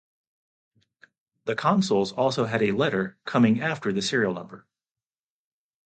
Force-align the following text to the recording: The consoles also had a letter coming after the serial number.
The 1.45 1.55
consoles 1.55 2.11
also 2.11 2.45
had 2.45 2.63
a 2.63 2.71
letter 2.71 3.19
coming 3.23 3.61
after 3.61 3.93
the 3.93 4.01
serial 4.01 4.33
number. 4.33 4.65